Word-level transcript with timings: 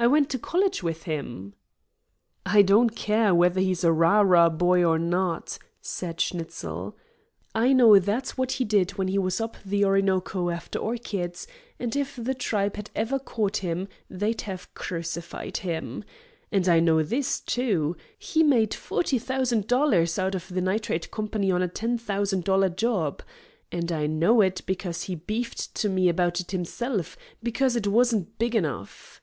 I 0.00 0.06
went 0.06 0.30
to 0.30 0.38
college 0.38 0.80
with 0.80 1.02
him." 1.10 1.54
"I 2.46 2.62
don't 2.62 2.90
care 2.94 3.34
whether 3.34 3.60
he's 3.60 3.82
a 3.82 3.90
rah 3.92 4.20
rah 4.20 4.48
boy 4.48 4.84
or 4.84 4.96
not," 4.96 5.58
said 5.80 6.20
Schnitzel, 6.20 6.96
"I 7.52 7.72
know 7.72 7.98
that's 7.98 8.38
what 8.38 8.52
he 8.52 8.64
did 8.64 8.92
when 8.92 9.08
he 9.08 9.18
was 9.18 9.40
up 9.40 9.56
the 9.64 9.84
Orinoco 9.84 10.50
after 10.50 10.78
orchids, 10.78 11.48
and 11.80 11.96
if 11.96 12.14
the 12.14 12.32
tribe 12.32 12.76
had 12.76 12.92
ever 12.94 13.18
caught 13.18 13.56
him 13.56 13.88
they'd 14.08 14.42
have 14.42 14.72
crucified 14.72 15.56
him. 15.56 16.04
And 16.52 16.68
I 16.68 16.78
know 16.78 17.02
this, 17.02 17.40
too: 17.40 17.96
he 18.16 18.44
made 18.44 18.74
forty 18.74 19.18
thousand 19.18 19.66
dollars 19.66 20.16
out 20.16 20.36
of 20.36 20.46
the 20.48 20.60
Nitrate 20.60 21.10
Company 21.10 21.50
on 21.50 21.60
a 21.60 21.66
ten 21.66 21.98
thousand 21.98 22.44
dollar 22.44 22.68
job. 22.68 23.20
And 23.72 23.90
I 23.90 24.06
know 24.06 24.42
it, 24.42 24.62
because 24.64 25.02
he 25.02 25.16
beefed 25.16 25.74
to 25.74 25.88
me 25.88 26.08
about 26.08 26.38
it 26.38 26.52
himself, 26.52 27.16
because 27.42 27.74
it 27.74 27.88
wasn't 27.88 28.38
big 28.38 28.54
enough." 28.54 29.20